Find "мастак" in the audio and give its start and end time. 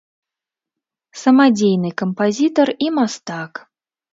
2.99-3.51